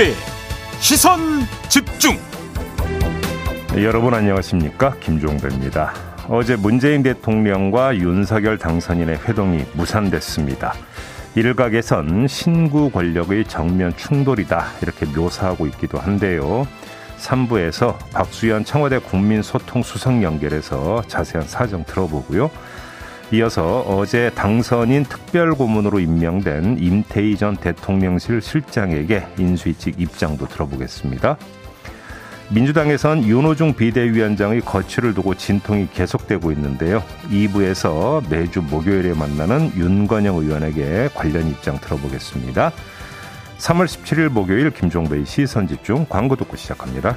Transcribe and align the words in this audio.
김종배 0.00 0.14
시선 0.80 1.20
집중. 1.68 2.16
네, 3.74 3.84
여러분 3.84 4.14
안녕하십니까 4.14 4.94
김종배입니다. 4.98 5.92
어제 6.26 6.56
문재인 6.56 7.02
대통령과 7.02 7.96
윤석열 7.96 8.56
당선인의 8.56 9.18
회동이 9.28 9.62
무산됐습니다. 9.74 10.72
일각에선 11.34 12.26
신구 12.28 12.90
권력의 12.90 13.44
정면 13.44 13.94
충돌이다 13.94 14.64
이렇게 14.80 15.04
묘사하고 15.04 15.66
있기도 15.66 15.98
한데요. 15.98 16.66
3부에서 17.18 17.98
박수현 18.14 18.64
청와대 18.64 18.98
국민소통수석 18.98 20.22
연결해서 20.22 21.02
자세한 21.08 21.46
사정 21.46 21.84
들어보고요. 21.84 22.50
이어서 23.32 23.80
어제 23.86 24.30
당선인 24.34 25.04
특별고문으로 25.04 26.00
임명된 26.00 26.78
임태희 26.80 27.36
전 27.36 27.56
대통령실 27.56 28.42
실장에게 28.42 29.24
인수위측 29.38 30.00
입장도 30.00 30.48
들어보겠습니다. 30.48 31.36
민주당에선 32.52 33.22
윤호중 33.22 33.74
비대위원장의 33.74 34.62
거취를 34.62 35.14
두고 35.14 35.34
진통이 35.34 35.88
계속되고 35.94 36.50
있는데요. 36.50 37.00
2부에서 37.30 38.28
매주 38.28 38.60
목요일에 38.62 39.14
만나는 39.14 39.70
윤건영 39.76 40.36
의원에게 40.38 41.10
관련 41.14 41.46
입장 41.48 41.78
들어보겠습니다. 41.78 42.72
3월 43.58 43.84
17일 43.84 44.30
목요일 44.30 44.70
김종배의 44.70 45.26
시선집중 45.26 46.06
광고 46.08 46.34
듣고 46.34 46.56
시작합니다. 46.56 47.16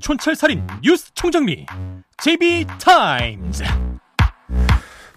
촌철살인 0.00 0.66
뉴스 0.82 1.12
총정리 1.14 1.66
JB타임즈. 2.18 3.64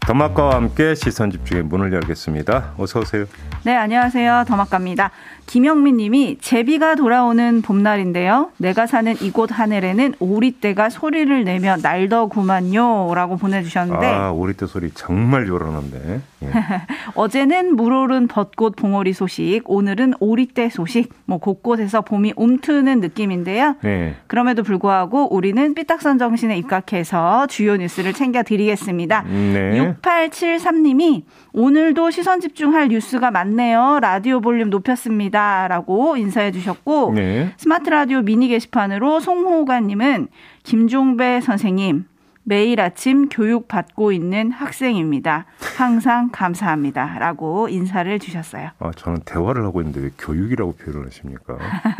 더마카와 0.07 0.55
함께 0.55 0.95
시선 0.95 1.31
집중의 1.31 1.63
문을 1.63 1.91
열겠습니다. 1.91 2.75
어서 2.77 2.99
오세요. 3.01 3.25
네, 3.63 3.75
안녕하세요. 3.75 4.45
더마카입니다. 4.47 5.11
김영민 5.47 5.95
님이 5.95 6.37
제비가 6.41 6.95
돌아오는 6.95 7.61
봄날인데요. 7.61 8.51
내가 8.57 8.85
사는 8.85 9.15
이곳 9.21 9.57
하늘에는 9.57 10.15
오리떼가 10.19 10.89
소리를 10.89 11.43
내며 11.45 11.77
날더구만요. 11.81 13.13
라고 13.15 13.37
보내주셨는데. 13.37 14.05
아, 14.05 14.31
오리떼 14.31 14.67
소리 14.67 14.91
정말 14.93 15.47
요란한데. 15.47 16.21
예. 16.43 16.51
어제는 17.15 17.77
물오른 17.77 18.27
벚꽃 18.27 18.75
봉오리 18.75 19.13
소식, 19.13 19.61
오늘은 19.65 20.15
오리떼 20.19 20.69
소식, 20.69 21.13
뭐 21.25 21.37
곳곳에서 21.37 22.01
봄이 22.01 22.33
움트는 22.35 22.99
느낌인데요. 22.99 23.77
네. 23.81 24.15
그럼에도 24.27 24.63
불구하고 24.63 25.33
우리는 25.33 25.73
삐딱선 25.73 26.17
정신에 26.17 26.57
입각해서 26.57 27.47
주요 27.47 27.77
뉴스를 27.77 28.11
챙겨드리겠습니다. 28.11 29.23
네. 29.23 29.77
6873 29.77 30.83
님이 30.83 31.25
오늘도 31.53 32.11
시선 32.11 32.41
집중할 32.41 32.89
뉴스가 32.89 33.31
많네요. 33.31 33.99
라디오 34.01 34.41
볼륨 34.41 34.69
높였습니다. 34.69 35.36
라고 35.67 36.17
인사해 36.17 36.51
주셨고, 36.51 37.13
네. 37.15 37.53
스마트 37.57 37.89
라디오 37.89 38.21
미니 38.21 38.47
게시판으로 38.47 39.19
송호가님은 39.19 40.27
김종배 40.63 41.41
선생님, 41.41 42.05
매일 42.43 42.79
아침 42.79 43.27
교육 43.27 43.67
받고 43.67 44.13
있는 44.13 44.51
학생입니다. 44.51 45.45
항상 45.77 46.29
감사합니다. 46.31 47.19
라고 47.19 47.67
인사를 47.67 48.17
주셨어요. 48.19 48.69
아, 48.79 48.91
저는 48.95 49.19
대화를 49.25 49.65
하고 49.65 49.81
있는데 49.81 49.99
왜 49.99 50.09
교육이라고 50.17 50.73
표현을 50.77 51.07
하십니까? 51.07 51.57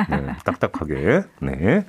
네, 0.10 0.34
딱딱하게. 0.46 1.24
네. 1.42 1.86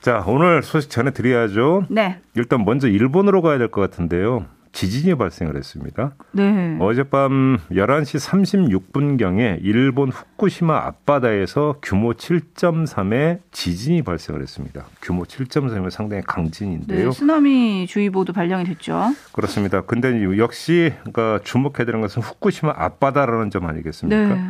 자, 0.00 0.22
오늘 0.26 0.62
소식 0.62 0.88
전해드려야죠. 0.90 1.86
네. 1.90 2.20
일단 2.34 2.64
먼저 2.64 2.86
일본으로 2.88 3.42
가야 3.42 3.58
될 3.58 3.68
것 3.68 3.80
같은데요. 3.80 4.46
지진이 4.72 5.16
발생을 5.16 5.56
했습니다. 5.56 6.14
네. 6.32 6.76
어젯밤 6.80 7.58
11시 7.72 8.80
36분경에 8.80 9.58
일본 9.62 10.10
후쿠시마 10.10 10.76
앞바다에서 10.76 11.76
규모 11.82 12.12
7.3의 12.12 13.40
지진이 13.50 14.02
발생을 14.02 14.40
했습니다. 14.40 14.84
규모 15.02 15.24
7.3은 15.24 15.90
상당히 15.90 16.22
강진인데요. 16.24 17.10
네, 17.10 17.12
쓰나미 17.12 17.86
주의보도 17.88 18.32
발령이 18.32 18.64
됐죠. 18.64 19.12
그렇습니다. 19.32 19.80
근데 19.80 20.38
역시 20.38 20.92
그러니까 21.00 21.40
주목해야 21.42 21.84
되는 21.84 22.00
것은 22.00 22.22
후쿠시마 22.22 22.72
앞바다라는 22.76 23.50
점 23.50 23.66
아니겠습니까? 23.66 24.34
네. 24.34 24.40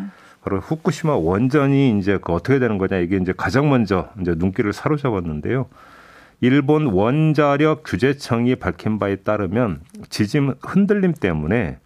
바로 0.42 0.60
후쿠시마 0.60 1.16
원전이 1.16 1.98
이제 1.98 2.18
그 2.20 2.32
어떻게 2.32 2.58
되는 2.58 2.78
거냐 2.78 2.98
이게 2.98 3.16
이제 3.16 3.32
가장 3.36 3.68
먼저 3.68 4.10
이제 4.20 4.34
눈길을 4.36 4.72
사로잡았는데요. 4.72 5.66
일본 6.42 6.86
원자력 6.86 7.82
규제청이 7.84 8.56
밝힌 8.56 8.98
바에 8.98 9.16
따르면 9.16 9.80
지진 10.08 10.54
흔들림 10.62 11.12
때문에 11.12 11.78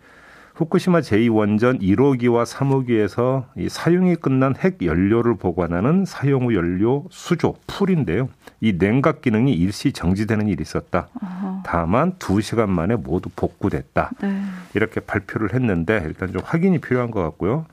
후쿠시마 0.54 1.00
제2원전 1.00 1.80
1호기와 1.80 2.46
3호기에서 2.46 3.46
이 3.56 3.68
사용이 3.68 4.14
끝난 4.14 4.54
핵 4.56 4.80
연료를 4.80 5.34
보관하는 5.34 6.04
사용 6.04 6.44
후 6.44 6.54
연료 6.54 7.04
수조 7.10 7.56
풀인데요. 7.66 8.28
이 8.60 8.78
냉각 8.78 9.20
기능이 9.20 9.52
일시 9.52 9.92
정지되는 9.92 10.46
일이 10.46 10.62
있었다. 10.62 11.08
다만 11.64 12.12
2시간 12.20 12.68
만에 12.68 12.94
모두 12.94 13.30
복구됐다. 13.34 14.12
네. 14.22 14.40
이렇게 14.74 15.00
발표를 15.00 15.54
했는데 15.54 16.00
일단 16.04 16.30
좀 16.30 16.40
확인이 16.44 16.78
필요한 16.78 17.10
것 17.10 17.20
같고요. 17.22 17.66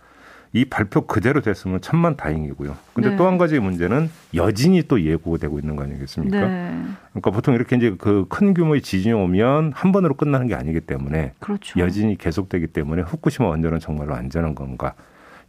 이 0.53 0.65
발표 0.65 1.07
그대로 1.07 1.39
됐으면 1.41 1.79
천만 1.81 2.17
다행이고요. 2.17 2.75
근데 2.93 3.11
네. 3.11 3.15
또한 3.15 3.37
가지 3.37 3.57
문제는 3.59 4.09
여진이 4.33 4.83
또 4.89 5.01
예고되고 5.01 5.59
있는 5.59 5.77
거 5.77 5.83
아니겠습니까? 5.83 6.39
네. 6.47 6.83
그러니까 7.13 7.31
보통 7.31 7.55
이렇게 7.55 7.77
이제 7.77 7.95
그 7.97 8.25
큰 8.29 8.53
규모의 8.53 8.81
지진이 8.81 9.13
오면 9.13 9.71
한 9.73 9.91
번으로 9.91 10.13
끝나는 10.15 10.47
게 10.47 10.55
아니기 10.55 10.81
때문에 10.81 11.33
그렇죠. 11.39 11.79
여진이 11.79 12.17
계속되기 12.17 12.67
때문에 12.67 13.01
후쿠시마 13.03 13.47
원전은 13.47 13.79
정말로 13.79 14.13
안전한 14.13 14.55
건가? 14.55 14.93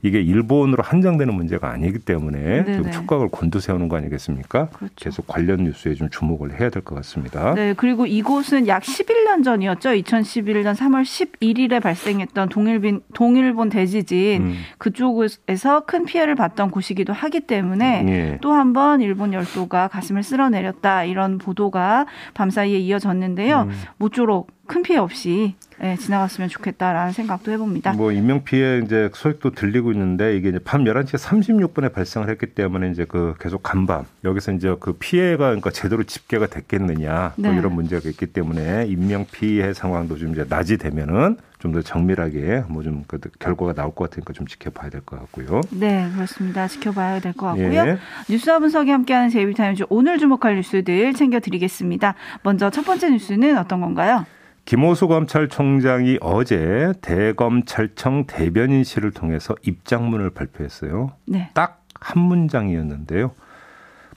이게 0.04 0.20
일본으로 0.20 0.82
한정되는 0.82 1.32
문제가 1.32 1.70
아니기 1.70 2.00
때문에 2.00 2.64
네네. 2.64 2.76
좀 2.82 2.90
촉각을 2.90 3.28
곤두세우는 3.28 3.88
거 3.88 3.96
아니겠습니까? 3.96 4.66
그렇죠. 4.70 4.94
계속 4.96 5.26
관련 5.28 5.62
뉴스에 5.64 5.94
좀 5.94 6.10
주목을 6.10 6.58
해야 6.60 6.70
될 6.70 6.82
것 6.82 6.96
같습니다. 6.96 7.54
네, 7.54 7.74
그리고 7.76 8.06
이곳은 8.06 8.66
약 8.66 8.82
11년 8.82 9.44
전이었죠. 9.44 9.90
2011년 9.90 10.74
3월 10.74 11.02
11일에 11.04 11.80
발생했던 11.80 12.48
동일빈, 12.48 13.02
동일본 13.14 13.68
대지진 13.68 14.42
음. 14.42 14.54
그쪽에서 14.78 15.84
큰 15.86 16.04
피해를 16.04 16.34
봤던 16.34 16.70
곳이기도 16.70 17.12
하기 17.12 17.40
때문에 17.40 18.04
예. 18.08 18.38
또 18.40 18.52
한 18.52 18.72
번 18.72 19.00
일본 19.02 19.32
열도가 19.34 19.88
가슴을 19.88 20.22
쓸어내렸다 20.22 21.04
이런 21.04 21.36
보도가 21.38 22.06
밤사이에 22.34 22.78
이어졌는데요. 22.78 23.68
음. 23.68 23.70
모쪼록 23.98 24.50
큰 24.72 24.82
피해 24.82 24.98
없이 24.98 25.54
네, 25.78 25.96
지나갔으면 25.96 26.48
좋겠다라는 26.48 27.12
생각도 27.12 27.50
해봅니다. 27.52 27.92
뭐 27.92 28.12
인명 28.12 28.44
피해 28.44 28.78
이제 28.78 29.10
소식도 29.12 29.50
들리고 29.50 29.90
있는데 29.92 30.36
이게 30.36 30.48
이제 30.48 30.58
밤 30.64 30.84
11시 30.84 31.18
36분에 31.18 31.92
발생을 31.92 32.30
했기 32.30 32.46
때문에 32.46 32.90
이제 32.90 33.04
그 33.04 33.34
계속 33.40 33.62
간밤 33.62 34.04
여기서 34.24 34.52
이제 34.52 34.74
그 34.80 34.92
피해가 34.94 35.46
그러니까 35.46 35.70
제대로 35.70 36.04
집계가 36.04 36.46
됐겠느냐 36.46 37.32
뭐 37.36 37.48
네. 37.48 37.48
뭐 37.50 37.58
이런 37.58 37.74
문제가 37.74 38.08
있기 38.08 38.26
때문에 38.26 38.86
인명 38.86 39.26
피해 39.30 39.74
상황도 39.74 40.16
좀 40.16 40.32
이제 40.32 40.44
낮이 40.48 40.78
되면은 40.78 41.36
좀 41.58 41.72
더 41.72 41.80
정밀하게 41.80 42.64
뭐 42.68 42.82
좀 42.82 43.04
그 43.06 43.18
결과가 43.38 43.72
나올 43.72 43.94
것 43.94 44.08
같으니까 44.10 44.32
좀 44.32 44.46
지켜봐야 44.46 44.90
될 44.90 45.00
것 45.02 45.18
같고요. 45.20 45.60
네, 45.70 46.08
그렇습니다. 46.14 46.66
지켜봐야 46.68 47.20
될 47.20 47.32
것 47.34 47.46
같고요. 47.46 47.72
예. 47.74 47.98
뉴스와 48.28 48.58
분석이 48.60 48.90
함께하는 48.90 49.30
제이비타임즈 49.30 49.84
오늘 49.88 50.18
주목할 50.18 50.56
뉴스들 50.56 51.12
챙겨드리겠습니다. 51.14 52.14
먼저 52.42 52.70
첫 52.70 52.84
번째 52.84 53.10
뉴스는 53.10 53.58
어떤 53.58 53.80
건가요? 53.80 54.26
김호수 54.64 55.08
검찰총장이 55.08 56.18
어제 56.20 56.92
대검찰청 57.02 58.26
대변인실을 58.26 59.10
통해서 59.10 59.54
입장문을 59.62 60.30
발표했어요. 60.30 61.12
네. 61.26 61.50
딱한 61.54 62.22
문장이었는데요. 62.22 63.32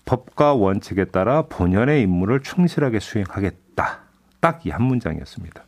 법과 0.05 0.53
원칙에 0.53 1.05
따라 1.05 1.43
본연의 1.43 2.03
임무를 2.03 2.41
충실하게 2.41 2.99
수행하겠다. 2.99 3.99
딱 4.39 4.61
이 4.65 4.69
한 4.69 4.83
문장이었습니다. 4.83 5.63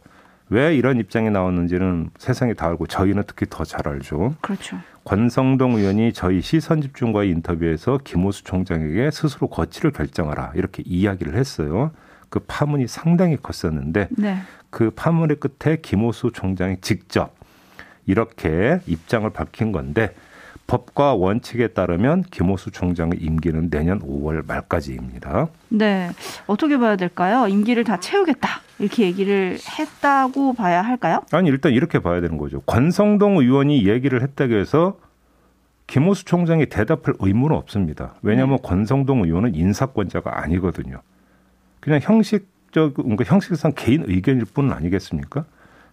왜 0.49 0.75
이런 0.77 0.97
입장이 0.99 1.29
나왔는지는 1.31 2.11
세상이 2.19 2.53
다 2.53 2.67
알고 2.67 2.85
저희는 2.87 3.23
특히 3.27 3.47
더 3.49 3.65
잘 3.65 3.87
알죠. 3.87 4.35
그렇죠. 4.41 4.77
권성동 5.03 5.73
의원이 5.77 6.13
저희 6.13 6.41
시선 6.41 6.81
집중과의 6.81 7.29
인터뷰에서 7.31 7.97
김호수 8.03 8.43
총장에게 8.43 9.09
스스로 9.11 9.47
거취를 9.47 9.91
결정하라 9.91 10.51
이렇게 10.55 10.83
이야기를 10.85 11.35
했어요. 11.35 11.91
그 12.29 12.39
파문이 12.39 12.87
상당히 12.87 13.37
컸었는데 13.37 14.09
네. 14.11 14.37
그 14.69 14.91
파문의 14.91 15.37
끝에 15.37 15.77
김호수 15.81 16.31
총장이 16.33 16.77
직접 16.81 17.35
이렇게 18.05 18.79
입장을 18.85 19.29
밝힌 19.29 19.71
건데 19.71 20.13
법과 20.67 21.13
원칙에 21.15 21.69
따르면 21.69 22.23
김호수 22.23 22.71
총장의 22.71 23.19
임기는 23.19 23.69
내년 23.69 23.99
5월 23.99 24.45
말까지입니다. 24.45 25.47
네. 25.69 26.09
어떻게 26.45 26.77
봐야 26.77 26.97
될까요? 26.97 27.47
임기를 27.47 27.85
다 27.85 27.99
채우겠다. 27.99 28.61
이렇게 28.79 29.03
얘기를 29.03 29.57
했다고 29.79 30.53
봐야 30.53 30.81
할까요? 30.81 31.21
아니, 31.31 31.49
일단 31.49 31.71
이렇게 31.71 31.99
봐야 31.99 32.21
되는 32.21 32.37
거죠. 32.37 32.61
권성동 32.61 33.37
의원이 33.37 33.87
얘기를 33.87 34.21
했다고 34.21 34.55
해서 34.55 34.97
김호수 35.87 36.25
총장이 36.25 36.65
대답할 36.67 37.15
의무는 37.19 37.55
없습니다. 37.55 38.15
왜냐하면 38.21 38.57
네. 38.57 38.67
권성동 38.67 39.23
의원은 39.23 39.55
인사권자가 39.55 40.41
아니거든요. 40.43 41.01
그냥 41.79 41.99
형식적, 42.01 42.95
그러니까 42.95 43.23
형식상 43.25 43.71
개인 43.75 44.03
의견일 44.07 44.45
뿐은 44.45 44.71
아니겠습니까? 44.71 45.45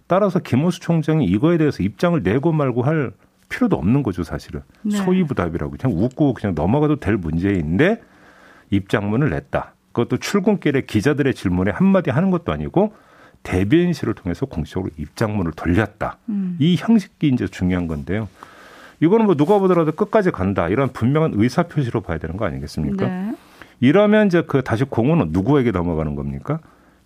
따라서 0.07 0.39
김호수 0.39 0.81
총장이 0.81 1.25
이거에 1.25 1.57
대해서 1.59 1.83
입장을 1.83 2.23
내고 2.23 2.53
말고 2.53 2.83
할 2.83 3.13
필요도 3.49 3.77
없는 3.77 4.03
거죠, 4.03 4.23
사실은. 4.23 4.63
네. 4.83 4.97
소위부답이라고 4.97 5.77
그냥 5.77 5.97
웃고 5.97 6.35
그냥 6.35 6.55
넘어가도 6.55 6.97
될 6.97 7.17
문제인데 7.17 8.03
입장문을 8.71 9.31
냈다. 9.31 9.75
그것도 9.93 10.17
출근길에 10.17 10.83
기자들의 10.83 11.35
질문에 11.35 11.71
한마디 11.71 12.11
하는 12.11 12.31
것도 12.31 12.53
아니고 12.53 12.95
대변인실을 13.45 14.15
통해서 14.15 14.47
공식적으로 14.47 14.91
입장문을 14.99 15.53
돌렸다. 15.53 16.19
음. 16.31 16.57
이 16.59 16.77
형식이 16.77 17.29
이제 17.29 17.47
중요한 17.47 17.87
건데요. 17.87 18.29
이거는 19.01 19.27
뭐 19.27 19.37
누가 19.37 19.59
보더라도 19.59 19.93
끝까지 19.93 20.31
간다. 20.31 20.69
이런 20.69 20.89
분명한 20.93 21.33
의사 21.35 21.65
표시로 21.65 22.01
봐야 22.01 22.19
되는 22.19 22.37
거 22.37 22.47
아니겠습니까? 22.47 23.07
네. 23.07 23.24
이러면 23.81 24.27
이제 24.29 24.43
그 24.47 24.63
다시 24.63 24.85
공은 24.85 25.29
누구에게 25.31 25.71
넘어가는 25.71 26.15
겁니까? 26.15 26.61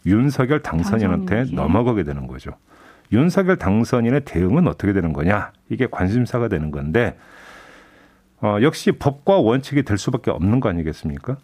윤석열 0.06 0.62
당선인한테 0.62 1.26
당선인지. 1.26 1.54
넘어가게 1.54 2.04
되는 2.04 2.26
거죠. 2.26 2.52
윤석열 3.12 3.56
당선인의 3.56 4.22
대응은 4.24 4.68
어떻게 4.68 4.92
되는 4.92 5.12
거냐? 5.12 5.52
이게 5.70 5.86
관심사가 5.90 6.48
되는 6.48 6.70
건데 6.70 7.16
어, 8.40 8.58
역시 8.62 8.92
법과 8.92 9.38
원칙이 9.38 9.82
될 9.82 9.98
수밖에 9.98 10.30
없는 10.30 10.60
거 10.60 10.68
아니겠습니까? 10.68 11.36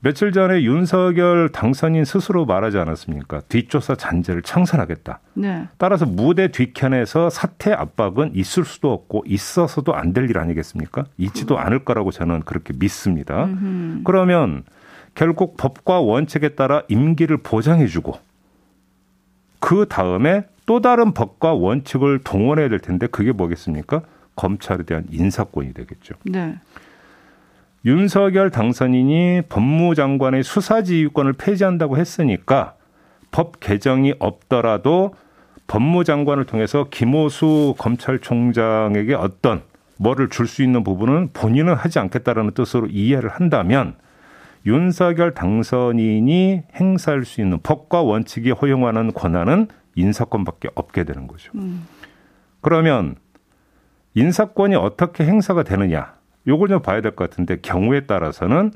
며칠 0.00 0.30
전에 0.30 0.62
윤석열 0.62 1.48
당선인 1.48 2.04
스스로 2.04 2.46
말하지 2.46 2.78
않았습니까? 2.78 3.40
뒷조사 3.48 3.96
잔재를 3.96 4.42
창설하겠다. 4.42 5.18
네. 5.34 5.66
따라서 5.76 6.06
무대 6.06 6.48
뒤편에서 6.52 7.30
사퇴 7.30 7.72
압박은 7.72 8.36
있을 8.36 8.64
수도 8.64 8.92
없고 8.92 9.24
있어서도 9.26 9.94
안 9.94 10.12
될 10.12 10.30
일 10.30 10.38
아니겠습니까? 10.38 11.04
있지도 11.16 11.56
음. 11.56 11.60
않을 11.60 11.84
거라고 11.84 12.12
저는 12.12 12.40
그렇게 12.42 12.72
믿습니다. 12.78 13.44
음흠. 13.46 14.02
그러면 14.04 14.62
결국 15.16 15.56
법과 15.56 16.00
원칙에 16.00 16.50
따라 16.50 16.82
임기를 16.88 17.38
보장해주고 17.38 18.18
그 19.58 19.86
다음에 19.88 20.44
또 20.66 20.80
다른 20.80 21.12
법과 21.12 21.54
원칙을 21.54 22.20
동원해야 22.20 22.68
될 22.68 22.78
텐데 22.78 23.08
그게 23.08 23.32
뭐겠습니까? 23.32 24.02
검찰에 24.36 24.84
대한 24.84 25.06
인사권이 25.10 25.74
되겠죠. 25.74 26.14
네. 26.24 26.54
윤석열 27.84 28.50
당선인이 28.50 29.42
법무장관의 29.48 30.42
수사지휘권을 30.42 31.34
폐지한다고 31.34 31.96
했으니까 31.96 32.74
법 33.30 33.60
개정이 33.60 34.14
없더라도 34.18 35.14
법무장관을 35.66 36.44
통해서 36.44 36.86
김호수 36.90 37.74
검찰총장에게 37.78 39.14
어떤 39.14 39.62
뭐를 39.98 40.28
줄 40.28 40.46
수 40.46 40.62
있는 40.62 40.82
부분은 40.82 41.30
본인은 41.32 41.74
하지 41.74 41.98
않겠다라는 41.98 42.52
뜻으로 42.52 42.86
이해를 42.86 43.30
한다면 43.30 43.94
윤석열 44.66 45.34
당선인이 45.34 46.62
행사할 46.74 47.24
수 47.24 47.40
있는 47.40 47.58
법과 47.62 48.02
원칙이 48.02 48.50
허용하는 48.50 49.12
권한은 49.12 49.68
인사권밖에 49.94 50.70
없게 50.74 51.04
되는 51.04 51.26
거죠. 51.26 51.52
음. 51.54 51.86
그러면 52.60 53.16
인사권이 54.14 54.74
어떻게 54.74 55.24
행사가 55.24 55.62
되느냐? 55.62 56.17
요걸 56.48 56.68
좀 56.68 56.82
봐야 56.82 57.00
될 57.00 57.12
것 57.14 57.28
같은데 57.30 57.56
경우에 57.60 58.00
따라서는 58.06 58.72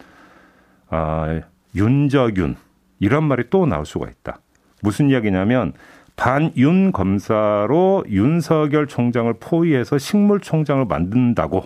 아, 0.88 1.40
윤저균 1.74 2.56
이런 3.00 3.24
말이 3.24 3.44
또 3.50 3.66
나올 3.66 3.86
수가 3.86 4.08
있다. 4.08 4.38
무슨 4.82 5.08
이야기냐면 5.10 5.72
반윤 6.16 6.92
검사로 6.92 8.04
윤석열 8.08 8.86
총장을 8.86 9.32
포위해서 9.40 9.98
식물 9.98 10.40
총장을 10.40 10.84
만든다고 10.84 11.64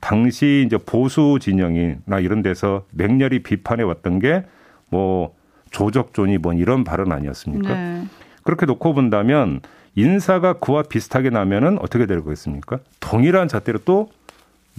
당시 0.00 0.62
이제 0.66 0.78
보수 0.78 1.38
진영이나 1.40 2.20
이런 2.20 2.40
데서 2.42 2.84
맹렬히 2.92 3.42
비판해 3.42 3.82
왔던 3.82 4.18
게 4.20 4.44
뭐 4.92 5.34
조적존이 5.70 6.38
뭐 6.38 6.52
이런 6.52 6.82
발언 6.82 7.12
아니었습니까? 7.12 7.72
네. 7.74 8.04
그렇게 8.42 8.66
놓고 8.66 8.92
본다면 8.92 9.60
인사가 9.94 10.54
그와 10.54 10.82
비슷하게 10.82 11.30
나면은 11.30 11.78
어떻게 11.78 12.06
될 12.06 12.22
거겠습니까? 12.24 12.80
동일한 12.98 13.46
잣대로 13.46 13.78
또 13.84 14.08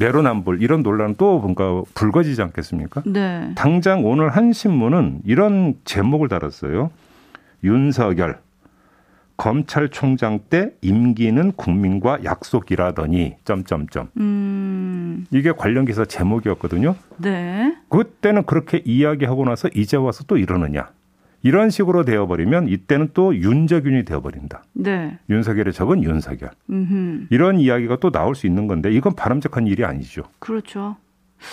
내로남불 0.02 0.64
이런 0.64 0.82
논란은 0.82 1.16
또 1.18 1.40
뭔가 1.40 1.84
불거지지 1.94 2.42
않겠습니까? 2.42 3.04
네. 3.06 3.52
당장 3.56 4.04
오늘 4.04 4.30
한 4.30 4.52
신문은 4.52 5.22
이런 5.26 5.76
제목을 5.86 6.28
달았어요. 6.28 6.90
윤석열 7.64 8.40
검찰총장 9.38 10.40
때 10.50 10.72
임기는 10.82 11.52
국민과 11.54 12.24
약속이라더니 12.24 13.36
점점점. 13.46 14.10
음. 14.18 15.26
이게 15.32 15.52
관련 15.52 15.86
기사 15.86 16.06
제목이었거든요. 16.06 16.96
네. 17.18 17.76
그때는 17.90 18.46
그렇게 18.46 18.82
이야기하고 18.84 19.46
나서 19.46 19.70
이제 19.74 19.98
와서 19.98 20.24
또 20.28 20.38
이러느냐. 20.38 20.90
이런 21.44 21.70
식으로 21.70 22.04
되어버리면 22.06 22.68
이때는 22.68 23.10
또 23.14 23.36
윤석윤이 23.36 24.06
되어버린다. 24.06 24.64
네. 24.74 25.18
윤석열의 25.30 25.74
적은 25.74 26.04
윤석열. 26.04 26.52
음흠. 26.70 27.28
이런 27.30 27.60
이야기가 27.60 27.98
또 27.98 28.12
나올 28.12 28.36
수 28.36 28.46
있는 28.48 28.68
건데 28.68 28.92
이건 28.92 29.16
바람직한 29.16 29.68
일이 29.68 29.84
아니죠. 29.84 30.24
그렇죠. 30.40 30.98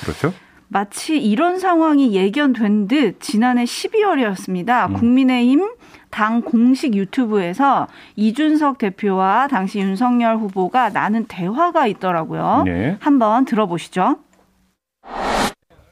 그렇죠. 0.03 0.33
마치 0.69 1.19
이런 1.19 1.59
상황이 1.59 2.15
예견된 2.15 2.89
듯 2.89 3.21
지난해 3.21 3.65
12월이었습니다. 3.65 4.91
음. 4.91 4.95
국민의힘 4.95 5.67
당 6.11 6.43
공식 6.43 6.95
유튜브에서 6.95 7.87
이준석 8.17 8.79
대표와 8.79 9.49
당시 9.49 9.79
윤석열 9.79 10.37
후보가 10.37 10.91
나는 10.91 11.25
대화가 11.27 11.87
있더라고요. 11.87 12.63
네. 12.67 12.97
한번 13.01 13.47
들어보시죠. 13.47 14.17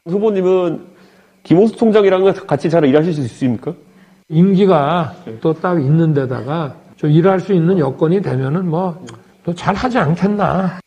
후보님은 0.06 0.96
김호수 1.42 1.76
총장이랑 1.76 2.24
같이 2.46 2.68
잘 2.68 2.84
일하실 2.84 3.12
수 3.14 3.20
있습니까? 3.22 3.74
임기가 4.28 5.14
또딱 5.40 5.80
있는 5.80 6.12
데다가 6.14 6.74
좀 6.96 7.10
일할 7.10 7.40
수 7.40 7.52
있는 7.52 7.78
여건이 7.78 8.22
되면은 8.22 8.68
뭐 8.68 9.04
또 9.46 9.54
잘하지 9.54 9.98
않겠나. 9.98 10.80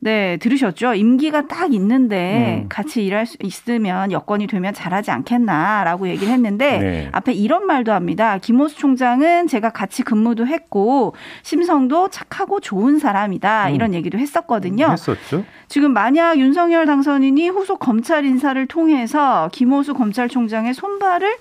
네, 0.00 0.36
들으셨죠? 0.36 0.94
임기가 0.94 1.48
딱 1.48 1.72
있는데 1.72 2.60
음. 2.62 2.68
같이 2.68 3.04
일할 3.04 3.26
수 3.26 3.36
있으면 3.42 4.12
여건이 4.12 4.46
되면 4.46 4.72
잘하지 4.72 5.10
않겠나라고 5.10 6.08
얘기를 6.08 6.32
했는데 6.32 6.78
네. 6.78 7.08
앞에 7.10 7.32
이런 7.32 7.66
말도 7.66 7.90
합니다. 7.92 8.38
김호수 8.38 8.76
총장은 8.76 9.48
제가 9.48 9.70
같이 9.70 10.02
근무도 10.02 10.46
했고 10.46 11.14
심성도 11.42 12.10
착하고 12.10 12.60
좋은 12.60 12.98
사람이다 12.98 13.70
음. 13.70 13.74
이런 13.74 13.94
얘기도 13.94 14.18
했었거든요. 14.18 14.88
했었죠. 14.92 15.44
지금 15.66 15.92
만약 15.94 16.38
윤석열 16.38 16.86
당선인이 16.86 17.48
후속 17.48 17.80
검찰 17.80 18.24
인사를 18.24 18.64
통해서 18.66 19.48
김호수 19.52 19.94
검찰총장의 19.94 20.74
손발을 20.74 21.34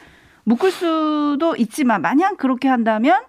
묶을 0.47 0.71
수도 0.71 1.55
있지만 1.57 2.01
만약 2.01 2.37
그렇게 2.37 2.69
한다면 2.69 3.21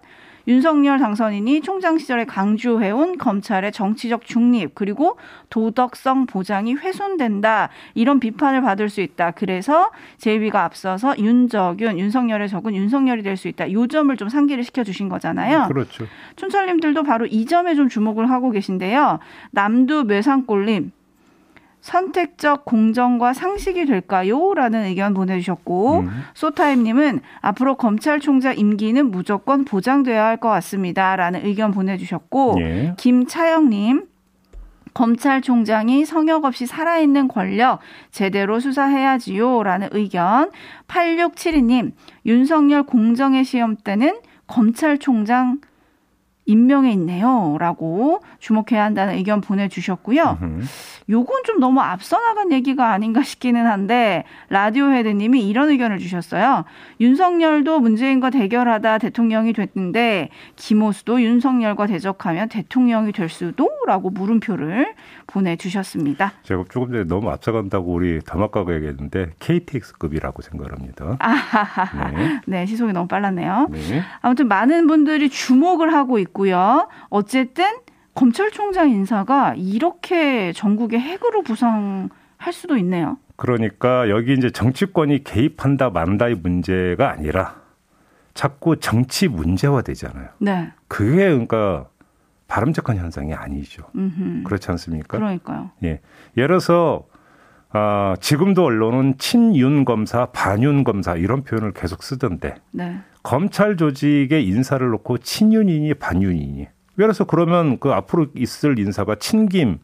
윤석열 0.47 0.97
당선인이 0.99 1.61
총장 1.61 1.97
시절에 1.99 2.25
강조해온 2.25 3.17
검찰의 3.17 3.71
정치적 3.73 4.25
중립 4.25 4.73
그리고 4.73 5.17
도덕성 5.49 6.25
보장이 6.25 6.73
훼손된다 6.75 7.69
이런 7.93 8.19
비판을 8.19 8.61
받을 8.61 8.89
수 8.89 9.01
있다. 9.01 9.31
그래서 9.31 9.91
제위가 10.17 10.63
앞서서 10.63 11.15
윤적윤 11.19 11.99
윤석열의 11.99 12.47
적은 12.49 12.73
윤석열이 12.73 13.21
될 13.21 13.35
수 13.35 13.47
있다. 13.49 13.71
요 13.73 13.85
점을 13.87 14.15
좀 14.17 14.29
상기를 14.29 14.63
시켜 14.63 14.83
주신 14.83 15.07
거잖아요. 15.09 15.67
그렇죠. 15.67 16.05
촌철님들도 16.37 17.03
바로 17.03 17.25
이 17.25 17.45
점에 17.45 17.75
좀 17.75 17.89
주목을 17.89 18.29
하고 18.29 18.49
계신데요. 18.49 19.19
남두 19.51 20.05
매상골님 20.05 20.93
선택적 21.81 22.65
공정과 22.65 23.33
상식이 23.33 23.85
될까요? 23.85 24.53
라는 24.53 24.83
의견 24.85 25.13
보내주셨고, 25.13 25.99
음. 26.01 26.09
소타임님은 26.33 27.21
앞으로 27.41 27.75
검찰총장 27.77 28.57
임기는 28.57 29.09
무조건 29.11 29.63
보장돼야 29.65 30.25
할 30.25 30.37
것 30.37 30.49
같습니다. 30.49 31.15
라는 31.15 31.45
의견 31.45 31.71
보내주셨고, 31.71 32.55
예. 32.59 32.93
김차영님, 32.97 34.05
검찰총장이 34.93 36.05
성역 36.05 36.45
없이 36.45 36.65
살아있는 36.65 37.27
권력 37.27 37.79
제대로 38.11 38.59
수사해야지요. 38.59 39.63
라는 39.63 39.87
의견. 39.91 40.51
8672님, 40.87 41.91
윤석열 42.25 42.83
공정의 42.83 43.43
시험 43.45 43.75
때는 43.77 44.19
검찰총장 44.47 45.59
임명에 46.49 46.91
있네요 46.93 47.57
라고 47.59 48.21
주목해야 48.39 48.83
한다는 48.83 49.13
의견 49.13 49.39
보내주셨고요. 49.39 50.39
요건 51.09 51.43
좀 51.43 51.59
너무 51.59 51.79
앞서 51.79 52.19
나간 52.19 52.51
얘기가 52.51 52.91
아닌가 52.91 53.21
싶기는 53.21 53.65
한데 53.65 54.23
라디오 54.49 54.91
헤드님이 54.91 55.47
이런 55.47 55.69
의견을 55.69 55.99
주셨어요. 55.99 56.65
윤석열도 56.99 57.79
문재인과 57.79 58.31
대결하다 58.31 58.97
대통령이 58.97 59.53
됐는데 59.53 60.29
김호수도 60.55 61.21
윤석열과 61.21 61.87
대적하면 61.87 62.49
대통령이 62.49 63.11
될 63.11 63.29
수도?라고 63.29 64.09
물음표를 64.09 64.93
보내주셨습니다. 65.27 66.33
제가 66.43 66.63
조금 66.69 66.91
전에 66.91 67.03
너무 67.03 67.29
앞서간다고 67.29 67.93
우리 67.93 68.19
더마카가 68.25 68.73
얘기했는데 68.75 69.31
KTX급이라고 69.39 70.41
생각합니다. 70.41 71.17
아하하. 71.19 72.11
네. 72.11 72.41
네, 72.45 72.65
시속이 72.65 72.93
너무 72.93 73.07
빨랐네요. 73.07 73.67
네. 73.71 74.01
아무튼 74.21 74.47
많은 74.47 74.87
분들이 74.87 75.29
주목을 75.29 75.93
하고 75.93 76.17
있고 76.19 76.38
요. 76.47 76.87
어쨌든 77.09 77.65
검찰총장 78.13 78.89
인사가 78.89 79.53
이렇게 79.55 80.53
전국의 80.53 80.99
핵으로 80.99 81.41
부상할 81.43 82.53
수도 82.53 82.77
있네요. 82.77 83.17
그러니까 83.35 84.09
여기 84.09 84.33
이제 84.33 84.49
정치권이 84.49 85.23
개입한다 85.23 85.89
만다의 85.89 86.35
문제가 86.35 87.09
아니라 87.09 87.55
자꾸 88.33 88.77
정치 88.77 89.27
문제화 89.27 89.81
되잖아요. 89.81 90.29
네. 90.39 90.71
그게 90.87 91.29
그러니까 91.29 91.87
바람직한 92.47 92.97
현상이 92.97 93.33
아니죠. 93.33 93.83
음흠. 93.95 94.43
그렇지 94.43 94.69
않습니까? 94.71 95.17
그러니까요. 95.17 95.71
예. 95.83 96.01
예를 96.35 96.47
들어서 96.47 97.05
아, 97.71 98.15
지금도 98.19 98.65
언론은 98.65 99.17
친윤 99.19 99.85
검사, 99.85 100.25
반윤 100.27 100.83
검사 100.83 101.15
이런 101.15 101.43
표현을 101.43 101.71
계속 101.71 102.03
쓰던데 102.03 102.55
네. 102.71 102.99
검찰 103.23 103.77
조직의 103.77 104.45
인사를 104.47 104.87
놓고 104.87 105.19
친윤이니 105.19 105.93
반윤이니 105.95 106.67
그래서 106.95 107.23
그러면 107.23 107.79
그 107.79 107.91
앞으로 107.91 108.27
있을 108.35 108.77
인사가 108.79 109.15
친김 109.15 109.79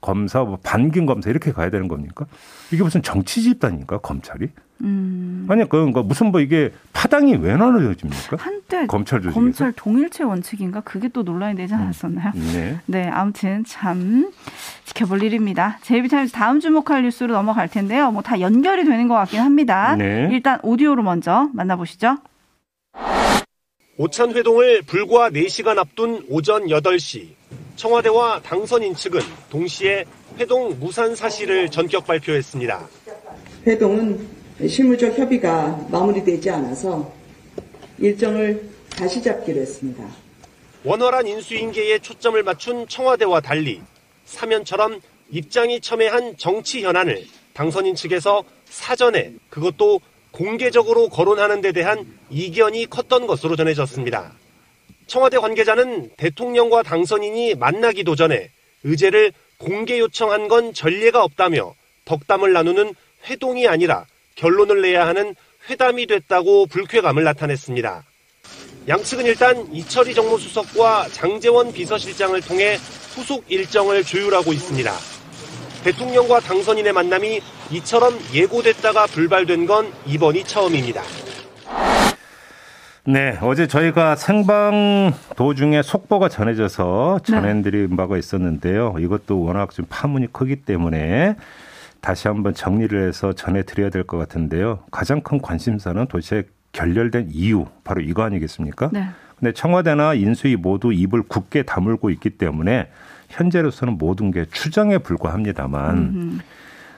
검사, 0.00 0.42
뭐 0.42 0.58
반김 0.62 1.06
검사 1.06 1.30
이렇게 1.30 1.52
가야 1.52 1.70
되는 1.70 1.86
겁니까? 1.88 2.26
이게 2.72 2.82
무슨 2.82 3.02
정치 3.02 3.40
집단인가 3.42 3.98
검찰이? 3.98 4.48
음. 4.80 5.46
아니 5.48 5.68
그러니까 5.68 6.02
무슨 6.02 6.32
뭐 6.32 6.40
이게 6.40 6.72
파당이 6.92 7.36
왜 7.36 7.56
나눠집니까? 7.56 8.36
한때 8.36 8.86
검찰 8.86 9.22
조직 9.22 9.34
검찰 9.34 9.72
동일체 9.72 10.24
원칙인가 10.24 10.80
그게 10.80 11.06
또 11.08 11.22
논란이 11.22 11.54
되지 11.56 11.74
음. 11.74 11.80
않았었나요? 11.82 12.32
음. 12.34 12.50
네. 12.52 12.78
네, 12.86 13.08
아무튼 13.08 13.64
참 13.64 14.32
지켜볼 14.86 15.22
일입니다. 15.22 15.78
제이비타임즈 15.82 16.32
다음 16.32 16.58
주목할 16.58 17.04
뉴스로 17.04 17.34
넘어갈 17.34 17.68
텐데요. 17.68 18.10
뭐 18.10 18.22
다 18.22 18.40
연결이 18.40 18.84
되는 18.84 19.06
것 19.06 19.14
같긴 19.14 19.40
합니다. 19.40 19.94
네. 19.96 20.28
일단 20.32 20.58
오디오로 20.62 21.02
먼저 21.04 21.48
만나보시죠. 21.54 22.18
오찬 24.02 24.34
회동을 24.34 24.82
불과 24.82 25.30
4시간 25.30 25.78
앞둔 25.78 26.26
오전 26.28 26.66
8시 26.66 27.28
청와대와 27.76 28.42
당선인 28.42 28.96
측은 28.96 29.20
동시에 29.48 30.04
회동 30.40 30.76
무산 30.80 31.14
사실을 31.14 31.68
전격 31.68 32.04
발표했습니다. 32.04 32.88
회동은 33.64 34.26
실무적 34.66 35.16
협의가 35.16 35.86
마무리되지 35.88 36.50
않아서 36.50 37.12
일정을 38.00 38.68
다시 38.90 39.22
잡기로 39.22 39.60
했습니다. 39.60 40.04
원활한 40.82 41.28
인수인계에 41.28 42.00
초점을 42.00 42.42
맞춘 42.42 42.88
청와대와 42.88 43.40
달리 43.40 43.82
사면처럼 44.24 45.00
입장이 45.30 45.80
첨예한 45.80 46.38
정치 46.38 46.82
현안을 46.82 47.24
당선인 47.54 47.94
측에서 47.94 48.42
사전에 48.64 49.34
그것도 49.48 50.00
공개적으로 50.32 51.08
거론하는 51.08 51.60
데 51.60 51.72
대한 51.72 52.06
이견이 52.30 52.86
컸던 52.86 53.26
것으로 53.26 53.54
전해졌습니다. 53.54 54.32
청와대 55.06 55.38
관계자는 55.38 56.10
대통령과 56.16 56.82
당선인이 56.82 57.54
만나기도 57.54 58.16
전에 58.16 58.50
의제를 58.82 59.32
공개 59.58 59.98
요청한 59.98 60.48
건 60.48 60.74
전례가 60.74 61.22
없다며 61.22 61.74
덕담을 62.04 62.52
나누는 62.52 62.94
회동이 63.28 63.68
아니라 63.68 64.06
결론을 64.34 64.82
내야 64.82 65.06
하는 65.06 65.36
회담이 65.68 66.06
됐다고 66.06 66.66
불쾌감을 66.66 67.22
나타냈습니다. 67.22 68.04
양측은 68.88 69.26
일단 69.26 69.72
이철희 69.72 70.14
정무수석과 70.14 71.08
장재원 71.12 71.72
비서실장을 71.72 72.40
통해 72.40 72.78
후속 73.14 73.44
일정을 73.48 74.02
조율하고 74.02 74.52
있습니다. 74.52 75.11
대통령과 75.82 76.40
당선인의 76.40 76.92
만남이 76.92 77.40
이처럼 77.72 78.14
예고됐다가 78.32 79.06
불발된 79.06 79.66
건 79.66 79.86
이번이 80.06 80.44
처음입니다. 80.44 81.02
네, 83.04 83.36
어제 83.42 83.66
저희가 83.66 84.14
생방 84.14 85.12
도중에 85.36 85.82
속보가 85.82 86.28
전해져서 86.28 87.20
전해드린 87.24 87.90
네. 87.90 87.96
바가 87.96 88.16
있었는데요. 88.16 88.94
이것도 89.00 89.42
워낙 89.42 89.72
좀 89.72 89.86
파문이 89.88 90.28
크기 90.32 90.56
때문에 90.56 91.34
다시 92.00 92.28
한번 92.28 92.54
정리를 92.54 93.08
해서 93.08 93.32
전해드려야 93.32 93.90
될 93.90 94.04
것 94.04 94.18
같은데요. 94.18 94.80
가장 94.92 95.20
큰 95.20 95.40
관심사는 95.40 96.06
도대체 96.06 96.44
결렬된 96.70 97.30
이유, 97.32 97.66
바로 97.82 98.00
이거 98.00 98.22
아니겠습니까? 98.22 98.90
네. 98.92 99.06
근데 99.38 99.52
청와대나 99.52 100.14
인수위 100.14 100.54
모두 100.54 100.92
입을 100.92 101.22
굳게 101.24 101.64
다물고 101.64 102.10
있기 102.10 102.30
때문에 102.30 102.88
현재로서는 103.32 103.98
모든 103.98 104.30
게 104.30 104.44
추정에 104.52 104.98
불과합니다만 104.98 105.96
음흠. 105.96 106.38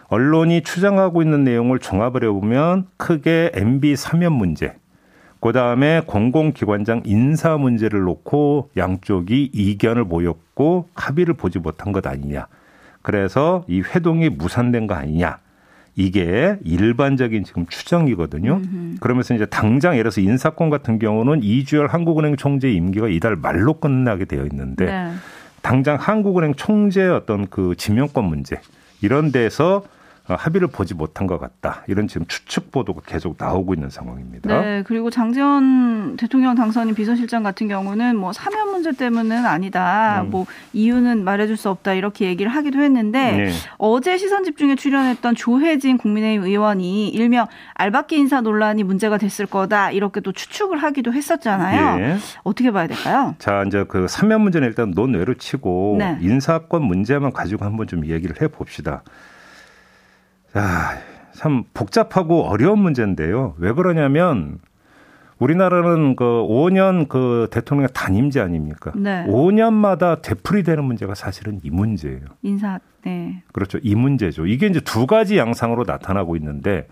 언론이 0.09 0.63
추정하고 0.63 1.23
있는 1.23 1.45
내용을 1.45 1.79
종합을 1.79 2.25
해보면 2.25 2.87
크게 2.97 3.53
MB 3.55 3.97
사면 3.97 4.33
문제, 4.33 4.77
그 5.41 5.53
다음에 5.53 6.03
공공기관장 6.07 7.03
인사 7.05 7.57
문제를 7.57 8.01
놓고 8.03 8.71
양쪽이 8.77 9.51
이견을 9.53 10.05
보였고 10.07 10.89
합의를 10.95 11.35
보지 11.35 11.59
못한 11.59 11.93
것 11.93 12.07
아니냐. 12.07 12.47
그래서 13.03 13.65
이 13.69 13.81
회동이 13.83 14.31
무산된 14.31 14.87
거 14.87 14.95
아니냐. 14.95 15.39
이게 15.97 16.57
일반적인 16.65 17.45
지금 17.45 17.67
추정이거든요. 17.67 18.55
음흠. 18.55 18.97
그러면서 19.01 19.35
이제 19.35 19.47
당장 19.47 19.93
예를 19.93 20.05
들어서 20.11 20.21
인사권 20.21 20.71
같은 20.71 20.99
경우는 20.99 21.43
이주열 21.43 21.89
한국은행 21.89 22.37
총재 22.37 22.71
임기가 22.73 23.09
이달 23.09 23.37
말로 23.37 23.75
끝나게 23.75 24.25
되어 24.25 24.45
있는데 24.45 24.87
네. 24.87 25.11
당장 25.65 25.97
한국은행 25.97 26.55
총재의 26.55 27.11
어떤 27.11 27.49
그 27.49 27.75
지명권 27.77 28.27
문제 28.27 28.61
이런 29.01 29.33
데서 29.33 29.79
어, 29.79 29.85
합의를 30.27 30.69
보지 30.69 30.95
못한 30.95 31.27
것 31.27 31.39
같다. 31.39 31.83
이런 31.87 32.09
지금 32.09 32.27
추측 32.27 32.71
보도가 32.71 33.03
계속 33.05 33.37
나오고 33.39 33.75
있는 33.75 33.91
상황입니다. 33.91 34.61
네, 34.61 34.83
그리고 34.87 35.11
장재원 35.11 36.17
대통령 36.17 36.55
당선인 36.55 36.95
비서실장 36.95 37.43
같은 37.43 37.69
경우는 37.69 38.17
뭐 38.17 38.33
사면 38.33 38.71
문제 38.71 38.93
때문은 38.93 39.45
아니다. 39.45 40.23
음. 40.23 40.31
뭐 40.31 40.47
이유는 40.73 41.25
말해줄 41.25 41.59
수 41.59 41.69
없다. 41.69 41.93
이렇게 41.93 42.27
얘기를 42.27 42.51
하기도 42.51 42.81
했는데 42.81 43.33
네. 43.33 43.53
어제 43.77 44.17
시선 44.17 44.45
집중에 44.45 44.77
출연했던 44.77 45.35
조혜진 45.35 45.99
국민의힘 45.99 46.45
의원이 46.45 47.09
일명 47.09 47.47
알바끼 47.75 48.17
인사 48.17 48.41
논란이 48.41 48.83
문제가 48.83 49.19
됐을 49.19 49.45
거다. 49.45 49.91
이렇게 49.91 50.21
또 50.21 50.33
추측을 50.33 50.79
하기도 50.79 51.13
했었잖아요. 51.13 51.97
네. 51.99 52.17
어떻게 52.45 52.71
봐야 52.71 52.87
될까요? 52.87 53.35
자, 53.39 53.63
이제 53.67 53.85
그 53.87 54.09
사면 54.09 54.41
문제는 54.41 54.67
일단 54.69 54.93
논외로 54.93 55.35
치고 55.35 55.97
네. 55.99 56.17
인사권 56.23 56.83
문제만 56.83 57.33
가지고 57.33 57.67
한번 57.67 57.87
좀 57.87 58.07
이야기를 58.07 58.41
해 58.41 58.49
봅시다. 58.49 59.03
야, 60.57 60.99
참 61.33 61.65
복잡하고 61.75 62.45
어려운 62.45 62.79
문제인데요. 62.79 63.55
왜 63.59 63.73
그러냐면 63.73 64.59
우리나라는 65.39 66.15
그 66.17 66.25
5년 66.25 67.09
그 67.09 67.49
대통령 67.51 67.89
단임제 67.93 68.41
아닙니까? 68.41 68.93
네. 68.95 69.27
5년마다 69.27 70.23
되풀이되는 70.23 70.83
문제가 70.85 71.15
사실은 71.15 71.61
이 71.65 71.71
문제예요. 71.71 72.21
인사. 72.43 72.79
네. 73.05 73.43
그렇죠. 73.53 73.79
이 73.83 73.95
문제죠. 73.95 74.47
이게 74.47 74.67
이제 74.69 74.81
두 74.81 75.07
가지 75.07 75.37
양상으로 75.37 75.85
나타나고 75.87 76.37
있는데 76.37 76.87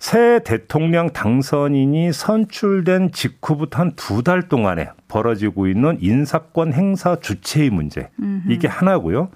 새 0.00 0.40
대통령 0.44 1.10
당선인이 1.10 2.12
선출된 2.12 3.12
직후부터 3.12 3.80
한 3.80 3.92
두 3.94 4.22
달 4.24 4.48
동안에 4.48 4.88
벌어지고 5.06 5.68
있는 5.68 5.96
인사권 6.00 6.72
행사 6.72 7.14
주체의 7.16 7.70
문제. 7.70 8.10
음흠. 8.20 8.50
이게 8.50 8.66
하나고요. 8.66 9.30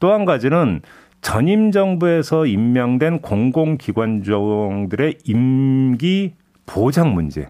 또 0.00 0.12
한 0.12 0.26
가지는 0.26 0.82
전임 1.24 1.72
정부에서 1.72 2.44
임명된 2.46 3.20
공공기관장들의 3.20 5.18
임기 5.24 6.34
보장 6.66 7.14
문제. 7.14 7.48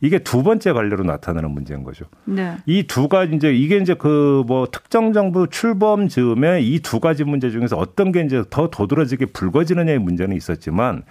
이게 0.00 0.20
두 0.20 0.44
번째 0.44 0.72
관례로 0.72 1.02
나타나는 1.02 1.50
문제인 1.50 1.82
거죠. 1.82 2.04
네. 2.24 2.56
이두 2.66 3.08
가지 3.08 3.34
이제 3.34 3.52
이게 3.52 3.78
이제 3.78 3.94
그 3.94 4.44
뭐 4.46 4.68
특정 4.70 5.12
정부 5.12 5.48
출범 5.50 6.06
즈음에 6.06 6.60
이 6.62 6.78
두 6.80 7.00
가지 7.00 7.24
문제 7.24 7.50
중에서 7.50 7.76
어떤 7.76 8.12
게 8.12 8.20
이제 8.20 8.44
더 8.48 8.70
도드라지게 8.70 9.26
불거지느냐의 9.26 9.98
문제는 9.98 10.36
있었지만 10.36 11.02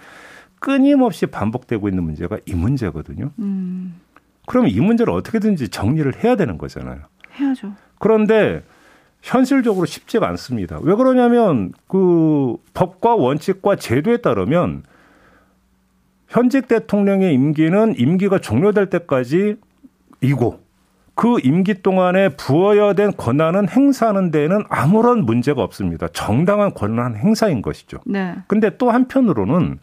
끊임없이 0.58 1.26
반복되고 1.26 1.86
있는 1.88 2.02
문제가 2.02 2.38
이 2.46 2.54
문제거든요. 2.54 3.30
음. 3.40 3.96
그럼 4.46 4.68
이 4.68 4.80
문제를 4.80 5.12
어떻게든지 5.12 5.68
정리를 5.68 6.24
해야 6.24 6.34
되는 6.36 6.56
거잖아요. 6.56 7.00
해야죠. 7.38 7.74
그런데 7.98 8.62
현실적으로 9.26 9.86
쉽지가 9.86 10.28
않습니다. 10.28 10.78
왜 10.82 10.94
그러냐면 10.94 11.72
그 11.88 12.54
법과 12.74 13.16
원칙과 13.16 13.74
제도에 13.74 14.18
따르면 14.18 14.84
현직 16.28 16.68
대통령의 16.68 17.34
임기는 17.34 17.96
임기가 17.98 18.38
종료될 18.38 18.88
때까지 18.88 19.56
이고 20.20 20.60
그 21.16 21.38
임기 21.42 21.82
동안에 21.82 22.30
부어야 22.36 22.92
된 22.92 23.10
권한은 23.16 23.68
행사하는 23.68 24.30
데에는 24.30 24.62
아무런 24.68 25.24
문제가 25.24 25.62
없습니다. 25.62 26.06
정당한 26.12 26.72
권한 26.72 27.16
행사인 27.16 27.62
것이죠. 27.62 27.98
네. 28.06 28.36
근데 28.46 28.76
또 28.76 28.92
한편으로는 28.92 29.80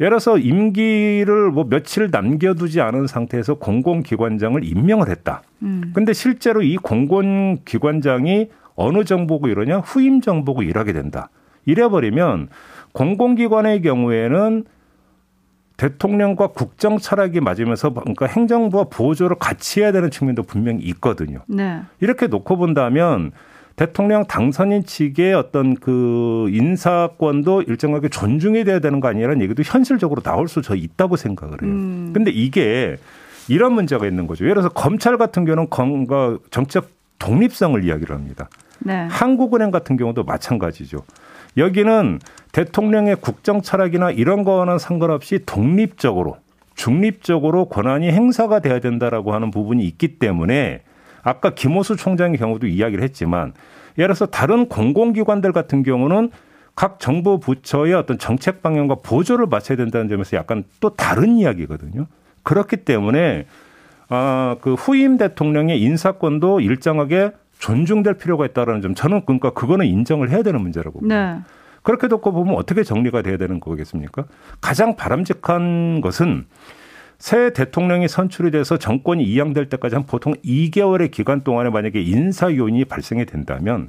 예를 0.00 0.10
들어서 0.10 0.38
임기를 0.38 1.50
뭐 1.50 1.64
며칠 1.68 2.08
남겨두지 2.10 2.80
않은 2.80 3.06
상태에서 3.06 3.54
공공기관장을 3.54 4.62
임명을 4.64 5.08
했다. 5.08 5.42
음. 5.62 5.92
근데 5.94 6.12
실제로 6.12 6.62
이 6.62 6.76
공공기관장이 6.76 8.48
어느 8.76 9.04
정보고 9.04 9.48
이러냐? 9.48 9.78
후임 9.78 10.20
정보고 10.20 10.62
일하게 10.62 10.92
된다. 10.92 11.30
이래버리면 11.66 12.48
공공기관의 12.92 13.82
경우에는 13.82 14.64
대통령과 15.76 16.48
국정 16.48 16.98
철학이 16.98 17.40
맞으면서 17.40 17.92
그러니까 17.92 18.26
행정부와 18.26 18.84
보조를 18.84 19.36
같이 19.38 19.80
해야 19.80 19.92
되는 19.92 20.10
측면도 20.10 20.44
분명히 20.44 20.82
있거든요. 20.84 21.40
네. 21.48 21.82
이렇게 22.00 22.28
놓고 22.28 22.56
본다면 22.56 23.32
대통령 23.76 24.24
당선인 24.24 24.84
측의 24.84 25.34
어떤 25.34 25.74
그 25.74 26.48
인사권도 26.52 27.62
일정하게 27.62 28.08
존중이 28.08 28.64
돼야 28.64 28.78
되는 28.78 29.00
거 29.00 29.08
아니라는 29.08 29.42
얘기도 29.42 29.62
현실적으로 29.64 30.22
나올 30.22 30.46
수 30.48 30.62
저 30.62 30.74
있다고 30.74 31.16
생각을 31.16 31.62
해요. 31.62 31.70
음. 31.70 32.10
근데 32.14 32.30
이게 32.30 32.96
이런 33.48 33.72
문제가 33.74 34.06
있는 34.06 34.26
거죠. 34.26 34.44
예를 34.44 34.54
들어서 34.54 34.68
검찰 34.70 35.18
같은 35.18 35.44
경우는 35.44 35.68
검과 35.70 36.38
정책 36.50 36.88
독립성을 37.18 37.82
이야기를 37.84 38.14
합니다. 38.14 38.48
네. 38.78 39.06
한국은행 39.10 39.70
같은 39.70 39.96
경우도 39.96 40.24
마찬가지죠. 40.24 40.98
여기는 41.56 42.20
대통령의 42.52 43.16
국정 43.16 43.60
철학이나 43.62 44.10
이런 44.10 44.44
거와는 44.44 44.78
상관없이 44.78 45.40
독립적으로 45.44 46.36
중립적으로 46.74 47.66
권한이 47.66 48.10
행사가 48.10 48.60
돼야 48.60 48.80
된다라고 48.80 49.32
하는 49.32 49.50
부분이 49.50 49.84
있기 49.84 50.18
때문에 50.18 50.82
아까 51.24 51.50
김호수 51.50 51.96
총장의 51.96 52.38
경우도 52.38 52.66
이야기를 52.66 53.02
했지만 53.02 53.52
예를 53.98 54.14
들어서 54.14 54.26
다른 54.26 54.68
공공기관들 54.68 55.52
같은 55.52 55.82
경우는 55.82 56.30
각 56.76 57.00
정부 57.00 57.38
부처의 57.38 57.94
어떤 57.94 58.18
정책 58.18 58.62
방향과 58.62 58.96
보조를 58.96 59.46
맞춰야 59.46 59.76
된다는 59.76 60.08
점에서 60.08 60.36
약간 60.36 60.64
또 60.80 60.90
다른 60.90 61.36
이야기거든요. 61.36 62.06
그렇기 62.42 62.78
때문에 62.78 63.46
아, 64.08 64.56
그 64.60 64.74
후임 64.74 65.16
대통령의 65.16 65.80
인사권도 65.80 66.60
일정하게 66.60 67.32
존중될 67.58 68.14
필요가 68.14 68.44
있다라는 68.44 68.82
점 68.82 68.94
저는 68.94 69.22
그러니까 69.24 69.50
그거는 69.50 69.86
인정을 69.86 70.30
해야 70.30 70.42
되는 70.42 70.60
문제라고 70.60 70.98
봅니다. 71.00 71.34
네. 71.34 71.40
그렇게 71.82 72.08
놓고 72.08 72.32
보면 72.32 72.56
어떻게 72.56 72.82
정리가 72.82 73.22
돼야 73.22 73.36
되는 73.36 73.60
거겠습니까? 73.60 74.24
가장 74.60 74.96
바람직한 74.96 76.00
것은 76.00 76.46
새 77.24 77.54
대통령이 77.54 78.06
선출이 78.06 78.50
돼서 78.50 78.76
정권이 78.76 79.24
이양될 79.24 79.70
때까지 79.70 79.94
한 79.94 80.04
보통 80.04 80.34
2개월의 80.44 81.10
기간 81.10 81.42
동안에 81.42 81.70
만약에 81.70 82.02
인사 82.02 82.54
요인이 82.54 82.84
발생이 82.84 83.24
된다면 83.24 83.88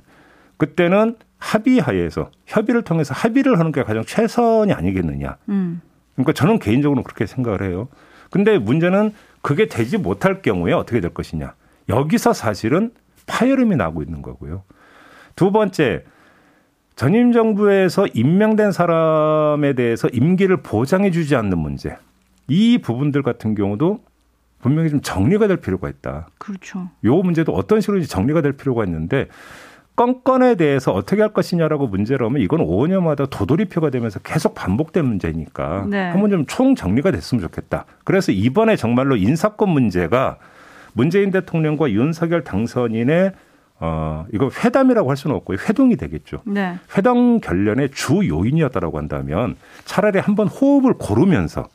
그때는 0.55 1.17
합의하에서 1.37 2.31
협의를 2.45 2.83
통해서 2.83 3.13
합의를 3.13 3.59
하는 3.59 3.73
게 3.73 3.83
가장 3.83 4.05
최선이 4.05 4.71
아니겠느냐. 4.71 5.35
음. 5.49 5.81
그러니까 6.13 6.31
저는 6.31 6.59
개인적으로 6.59 7.03
그렇게 7.03 7.25
생각을 7.25 7.63
해요. 7.63 7.89
근데 8.31 8.57
문제는 8.57 9.11
그게 9.41 9.67
되지 9.67 9.97
못할 9.97 10.41
경우에 10.41 10.71
어떻게 10.71 11.01
될 11.01 11.13
것이냐. 11.13 11.55
여기서 11.89 12.31
사실은 12.31 12.91
파열음이 13.27 13.75
나고 13.75 14.01
있는 14.01 14.21
거고요. 14.21 14.63
두 15.35 15.51
번째, 15.51 16.05
전임 16.95 17.33
정부에서 17.33 18.07
임명된 18.07 18.71
사람에 18.71 19.73
대해서 19.73 20.07
임기를 20.07 20.63
보장해 20.63 21.11
주지 21.11 21.35
않는 21.35 21.57
문제. 21.57 21.97
이 22.47 22.77
부분들 22.77 23.23
같은 23.23 23.55
경우도 23.55 23.99
분명히 24.61 24.89
좀 24.89 25.01
정리가 25.01 25.47
될 25.47 25.57
필요가 25.57 25.89
있다. 25.89 26.27
그렇죠. 26.37 26.89
요 27.03 27.15
문제도 27.17 27.51
어떤 27.53 27.81
식으로 27.81 28.01
정리가 28.03 28.41
될 28.41 28.53
필요가 28.53 28.83
있는데 28.85 29.27
건건에 29.95 30.55
대해서 30.55 30.91
어떻게 30.91 31.21
할 31.21 31.31
것이냐라고 31.31 31.87
문제를 31.87 32.25
하면 32.25 32.41
이건 32.41 32.59
5년마다 32.59 33.29
도돌이표가 33.29 33.89
되면서 33.91 34.19
계속 34.19 34.53
반복된 34.55 35.05
문제니까 35.05 35.85
네. 35.89 36.09
한번 36.09 36.29
좀 36.31 36.45
총 36.47 36.75
정리가 36.75 37.11
됐으면 37.11 37.41
좋겠다. 37.41 37.85
그래서 38.03 38.31
이번에 38.31 38.75
정말로 38.75 39.15
인사권 39.15 39.69
문제가 39.69 40.37
문재인 40.93 41.31
대통령과 41.31 41.91
윤석열 41.91 42.43
당선인의 42.43 43.31
어, 43.79 44.25
이거 44.33 44.49
회담이라고 44.63 45.09
할 45.09 45.17
수는 45.17 45.35
없고요. 45.37 45.57
회동이 45.67 45.95
되겠죠. 45.97 46.41
네. 46.45 46.77
회담 46.97 47.39
결련의 47.39 47.91
주 47.91 48.27
요인이었다라고 48.27 48.97
한다면 48.97 49.55
차라리 49.85 50.19
한번 50.19 50.47
호흡을 50.47 50.93
고르면서 50.97 51.67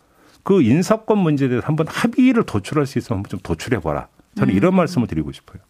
그 0.43 0.63
인사권 0.63 1.19
문제에 1.19 1.49
대해서 1.49 1.67
한번 1.67 1.87
합의를 1.89 2.45
도출할 2.45 2.87
수 2.87 2.99
있으면 2.99 3.19
한번 3.19 3.31
좀 3.31 3.41
도출해봐라. 3.43 4.09
저는 4.37 4.55
음. 4.55 4.57
이런 4.57 4.75
말씀을 4.75 5.07
드리고 5.07 5.33
싶어요. 5.33 5.61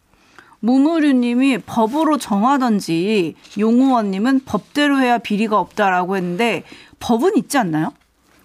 무무류님이 0.61 1.59
법으로 1.65 2.17
정하던지 2.17 3.35
용우원님은 3.59 4.41
법대로 4.45 4.99
해야 4.99 5.17
비리가 5.17 5.59
없다라고 5.59 6.17
했는데 6.17 6.63
법은 6.99 7.35
있지 7.37 7.57
않나요? 7.57 7.93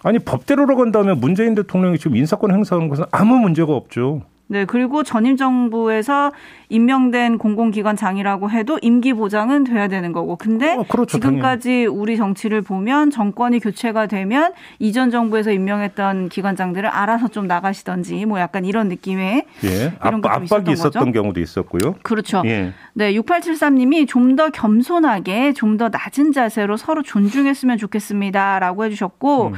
아니 0.03 0.19
법대로라고 0.19 0.83
한다면 0.83 1.21
문재인 1.21 1.55
대통령이 1.55 1.99
지금 1.99 2.17
인사권 2.17 2.53
행사하는 2.53 2.89
것은 2.89 3.05
아무 3.11 3.37
문제가 3.37 3.73
없죠. 3.75 4.23
네, 4.49 4.65
그리고 4.65 5.03
전임 5.03 5.37
정부에서 5.37 6.31
임명된 6.69 7.39
공공기관장이라고 7.39 8.51
해도 8.51 8.79
임기 8.81 9.13
보장은 9.15 9.65
돼야 9.65 9.89
되는 9.89 10.13
거고. 10.13 10.37
근데 10.37 10.75
어, 10.75 10.85
그렇죠, 10.89 11.19
지금까지. 11.19 11.87
우리 11.87 12.17
정치를 12.17 12.63
보면 12.63 13.11
정권이 13.11 13.59
교체가 13.61 14.07
되면 14.07 14.53
이전 14.79 15.11
정부에서 15.11 15.51
임명했던 15.51 16.29
기관장들을 16.29 16.89
알아서 16.89 17.29
좀 17.29 17.47
나가시던지 17.47 18.25
뭐 18.25 18.39
약간 18.39 18.65
이런 18.65 18.89
느낌의 18.89 19.45
예. 19.65 19.93
이런 20.05 20.23
압, 20.25 20.43
압박이 20.43 20.73
있었던 20.73 21.07
거죠. 21.07 21.13
경우도 21.13 21.41
있었고요. 21.41 21.95
그렇죠. 22.03 22.43
예. 22.47 22.73
네, 22.95 23.13
6873님이 23.15 24.07
좀 24.07 24.37
더 24.37 24.51
겸손하게 24.51 25.55
좀 25.55 25.77
더 25.77 25.89
낮은 25.89 26.33
자세로 26.33 26.77
서로 26.77 27.03
존중했으면 27.03 27.79
좋겠습니다라고 27.79 28.85
해주셨고. 28.85 29.49
음. 29.49 29.55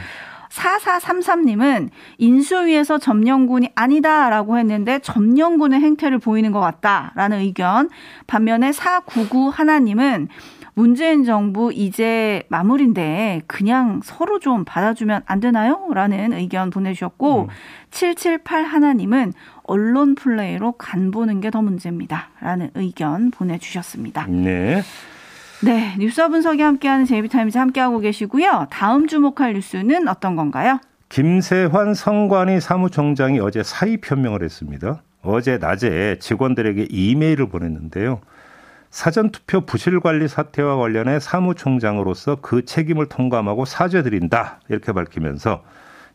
4433님은 0.51 1.91
인수위에서 2.19 2.99
점령군이 2.99 3.71
아니다라고 3.75 4.59
했는데 4.59 4.99
점령군의 5.01 5.81
행태를 5.81 6.19
보이는 6.19 6.53
것 6.53 6.61
같다라는 6.61 7.41
의견. 7.41 7.89
반면에 8.27 8.73
499 8.73 9.49
하나님은 9.49 10.29
문재인 10.75 11.25
정부 11.25 11.73
이제 11.73 12.45
마무리인데 12.49 13.43
그냥 13.49 14.01
서로 14.05 14.39
좀 14.39 14.65
받아주면 14.65 15.23
안 15.27 15.41
되나요? 15.41 15.89
라는 15.93 16.33
의견 16.33 16.71
보내주셨고, 16.71 17.43
음. 17.43 17.47
778 17.91 18.63
하나님은 18.63 19.33
언론 19.65 20.15
플레이로 20.15 20.73
간 20.73 21.11
보는 21.11 21.41
게 21.41 21.51
더 21.51 21.63
문제입니다. 21.63 22.29
라는 22.41 22.71
의견 22.75 23.33
보내주셨습니다. 23.33 24.27
네. 24.29 24.83
네, 25.61 25.97
뉴스와 25.99 26.29
분석이 26.29 26.63
함께하는 26.63 27.05
제이비타임즈 27.05 27.59
함께하고 27.59 27.99
계시고요. 27.99 28.69
다음 28.71 29.09
주목할 29.09 29.55
뉴스는 29.55 30.07
어떤 30.07 30.37
건가요? 30.37 30.79
김세환 31.09 31.95
성관이 31.95 32.61
사무총장이 32.61 33.41
어제 33.41 33.63
사의 33.63 33.97
표명을 33.97 34.45
했습니다. 34.45 35.03
어제 35.23 35.59
낮에 35.59 36.19
직원들에게 36.21 36.87
이메일을 36.91 37.49
보냈는데요. 37.49 38.21
사전투표 38.91 39.63
부실관리 39.63 40.29
사태와 40.29 40.77
관련해 40.77 41.19
사무총장으로서 41.19 42.37
그 42.41 42.65
책임을 42.65 43.07
통감하고 43.07 43.65
사죄드린다. 43.65 44.61
이렇게 44.69 44.93
밝히면서 44.93 45.65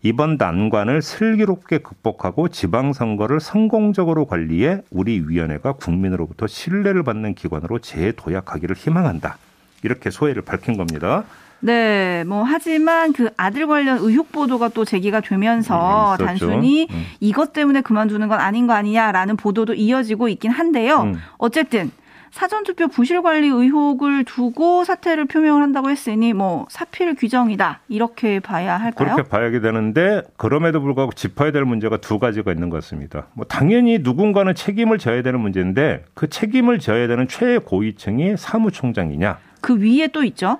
이번 0.05 0.35
난관을 0.37 1.01
슬기롭게 1.01 1.77
극복하고 1.77 2.49
지방선거를 2.49 3.39
성공적으로 3.39 4.25
관리해 4.25 4.81
우리 4.91 5.23
위원회가 5.25 5.73
국민으로부터 5.73 6.45
신뢰를 6.45 7.03
받는 7.03 7.35
기관으로 7.35 7.79
재도약하기를 7.79 8.75
희망한다. 8.75 9.37
이렇게 9.81 10.09
소회를 10.09 10.41
밝힌 10.41 10.75
겁니다. 10.75 11.23
네, 11.61 12.25
뭐 12.25 12.43
하지만 12.43 13.13
그 13.13 13.29
아들 13.37 13.65
관련 13.67 13.97
의혹 13.99 14.33
보도가 14.33 14.67
또 14.69 14.83
제기가 14.83 15.21
되면서 15.21 16.17
음, 16.19 16.25
단순히 16.25 16.87
음. 16.91 17.05
이것 17.21 17.53
때문에 17.53 17.79
그만두는 17.79 18.27
건 18.27 18.41
아닌 18.41 18.67
거 18.67 18.73
아니냐라는 18.73 19.37
보도도 19.37 19.73
이어지고 19.73 20.27
있긴 20.27 20.51
한데요. 20.51 21.03
음. 21.03 21.15
어쨌든 21.37 21.91
사전투표 22.33 22.87
부실 22.87 23.21
관리 23.21 23.47
의혹을 23.47 24.23
두고 24.23 24.83
사퇴를 24.85 25.25
표명을 25.25 25.61
한다고 25.61 25.91
했으니 25.91 26.33
뭐 26.33 26.65
사필 26.67 27.13
규정이다 27.13 27.81
이렇게 27.89 28.39
봐야 28.39 28.75
할까요? 28.75 29.13
그렇게 29.15 29.29
봐야 29.29 29.51
되는데 29.51 30.23
그럼에도 30.35 30.81
불구하고 30.81 31.13
짚어야 31.13 31.51
될 31.51 31.63
문제가 31.63 31.97
두 31.97 32.17
가지가 32.17 32.51
있는 32.51 32.71
것 32.71 32.77
같습니다. 32.77 33.27
뭐 33.33 33.45
당연히 33.45 33.99
누군가는 33.99 34.53
책임을 34.55 34.97
져야 34.97 35.21
되는 35.21 35.39
문제인데 35.39 36.05
그 36.15 36.27
책임을 36.27 36.79
져야 36.79 37.07
되는 37.07 37.27
최고위층이 37.27 38.35
사무총장이냐? 38.37 39.37
그 39.61 39.79
위에 39.79 40.07
또 40.07 40.23
있죠. 40.23 40.57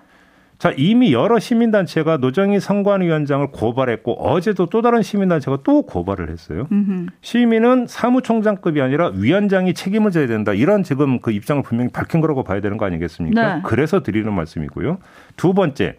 자, 0.64 0.74
이미 0.78 1.12
여러 1.12 1.40
시민단체가 1.40 2.16
노정희 2.16 2.62
선관위원장을 2.62 3.48
고발했고 3.48 4.14
어제도 4.14 4.68
또 4.68 4.82
다른 4.82 5.02
시민단체가 5.02 5.58
또 5.66 5.82
고발을 5.82 6.30
했어요. 6.30 6.70
음흠. 6.72 7.08
시민은 7.20 7.88
사무총장급이 7.90 8.82
아니라 8.82 9.12
위원장이 9.14 9.74
책임을 9.74 10.12
져야 10.12 10.26
된다. 10.26 10.54
이런 10.54 10.84
지금 10.84 11.20
그 11.20 11.32
입장을 11.32 11.62
분명히 11.64 11.92
밝힌 11.92 12.22
거라고 12.22 12.46
봐야 12.46 12.62
되는 12.62 12.78
거 12.78 12.86
아니겠습니까? 12.86 13.56
네. 13.56 13.62
그래서 13.66 14.04
드리는 14.04 14.32
말씀이고요. 14.32 15.00
두 15.36 15.54
번째, 15.54 15.98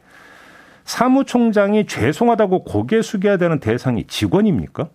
사무총장이 0.85 1.85
죄송하다고 1.85 2.65
고개 2.65 3.03
숙여야 3.03 3.37
되는 3.37 3.61
대상이 3.61 4.05
직원입니까? 4.07 4.89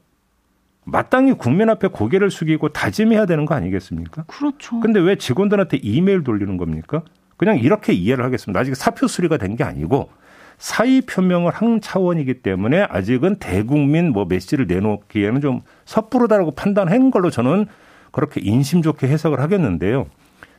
마땅히 0.83 1.33
국민 1.33 1.69
앞에 1.69 1.89
고개를 1.89 2.31
숙이고 2.31 2.69
다짐해야 2.69 3.27
되는 3.27 3.45
거 3.45 3.53
아니겠습니까? 3.53 4.23
그렇죠. 4.23 4.79
근데 4.79 4.99
왜 4.99 5.15
직원들한테 5.15 5.77
이메일 5.83 6.23
돌리는 6.23 6.57
겁니까? 6.57 7.03
그냥 7.39 7.57
이렇게 7.57 7.93
이해를 7.93 8.25
하겠습니다. 8.25 8.59
아직 8.59 8.75
사표 8.75 9.07
수리가 9.07 9.37
된 9.37 9.55
게 9.55 9.63
아니고 9.63 10.09
사의 10.57 11.01
표명을 11.01 11.53
한 11.53 11.79
차원이기 11.79 12.41
때문에 12.41 12.81
아직은 12.89 13.37
대국민 13.37 14.11
뭐 14.11 14.25
메시지를 14.25 14.67
내놓기에는 14.67 15.39
좀 15.39 15.61
섣부르다라고 15.85 16.51
판단한 16.51 17.11
걸로 17.11 17.29
저는 17.29 17.65
그렇게 18.11 18.41
인심 18.43 18.81
좋게 18.81 19.07
해석을 19.07 19.39
하겠는데요. 19.39 20.07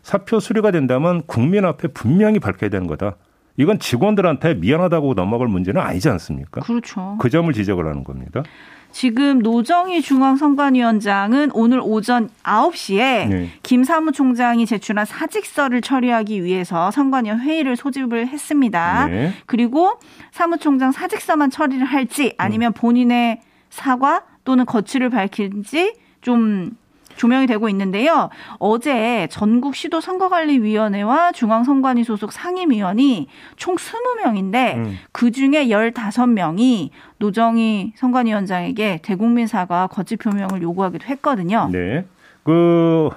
사표 0.02 0.40
수리가 0.40 0.70
된다면 0.70 1.22
국민 1.26 1.66
앞에 1.66 1.88
분명히 1.88 2.38
밝혀야 2.38 2.70
되는 2.70 2.86
거다. 2.86 3.16
이건 3.60 3.78
직원들한테 3.78 4.54
미안하다고 4.54 5.12
넘어갈 5.12 5.46
문제는 5.46 5.82
아니지 5.82 6.08
않습니까? 6.08 6.62
그렇죠. 6.62 7.18
그 7.20 7.28
점을 7.28 7.52
지적을 7.52 7.86
하는 7.86 8.04
겁니다. 8.04 8.42
지금 8.90 9.40
노정희 9.40 10.00
중앙선관위원장은 10.00 11.50
오늘 11.52 11.78
오전 11.82 12.30
9시에 12.42 13.28
네. 13.28 13.48
김 13.62 13.84
사무총장이 13.84 14.64
제출한 14.64 15.04
사직서를 15.04 15.82
처리하기 15.82 16.42
위해서 16.42 16.90
선관위 16.90 17.30
회의를 17.30 17.76
소집을 17.76 18.28
했습니다. 18.28 19.06
네. 19.06 19.32
그리고 19.44 20.00
사무총장 20.32 20.90
사직서만 20.90 21.50
처리를 21.50 21.84
할지 21.84 22.32
아니면 22.38 22.72
본인의 22.72 23.42
사과 23.68 24.22
또는 24.44 24.64
거취를 24.64 25.10
밝힐지 25.10 25.94
좀 26.22 26.70
조명이 27.16 27.46
되고 27.46 27.68
있는데요. 27.68 28.30
어제 28.58 29.28
전국 29.30 29.74
시도 29.74 30.00
선거관리위원회와 30.00 31.32
중앙선관위 31.32 32.04
소속 32.04 32.32
상임위원이 32.32 33.28
총 33.56 33.76
20명인데 33.76 34.76
음. 34.76 34.98
그 35.12 35.30
중에 35.30 35.66
15명이 35.66 36.90
노정희 37.18 37.92
선관위원장에게 37.96 39.00
대국민 39.02 39.46
사과 39.46 39.86
거취 39.86 40.16
표명을 40.16 40.62
요구하기도 40.62 41.06
했거든요. 41.06 41.68
네. 41.70 42.06
그 42.42 43.10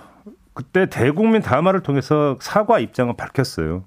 그때 0.53 0.87
대국민 0.87 1.41
담화를 1.41 1.81
통해서 1.81 2.37
사과 2.39 2.79
입장을 2.79 3.13
밝혔어요. 3.15 3.83